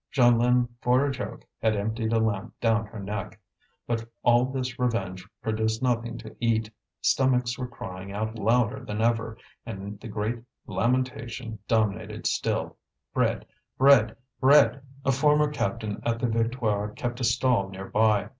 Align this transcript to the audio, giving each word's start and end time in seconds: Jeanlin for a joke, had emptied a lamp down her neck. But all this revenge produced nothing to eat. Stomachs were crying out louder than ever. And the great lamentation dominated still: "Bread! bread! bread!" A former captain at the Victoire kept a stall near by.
Jeanlin 0.11 0.67
for 0.81 1.05
a 1.05 1.11
joke, 1.11 1.45
had 1.61 1.75
emptied 1.75 2.11
a 2.11 2.17
lamp 2.17 2.59
down 2.59 2.87
her 2.87 2.97
neck. 2.99 3.39
But 3.85 4.03
all 4.23 4.45
this 4.45 4.79
revenge 4.79 5.27
produced 5.43 5.83
nothing 5.83 6.17
to 6.17 6.35
eat. 6.39 6.71
Stomachs 7.01 7.55
were 7.55 7.67
crying 7.67 8.11
out 8.11 8.39
louder 8.39 8.83
than 8.83 8.99
ever. 8.99 9.37
And 9.63 9.99
the 9.99 10.07
great 10.07 10.41
lamentation 10.65 11.59
dominated 11.67 12.25
still: 12.25 12.77
"Bread! 13.13 13.45
bread! 13.77 14.15
bread!" 14.39 14.81
A 15.05 15.11
former 15.11 15.51
captain 15.51 16.01
at 16.03 16.17
the 16.17 16.25
Victoire 16.27 16.89
kept 16.93 17.19
a 17.19 17.23
stall 17.23 17.69
near 17.69 17.85
by. 17.85 18.29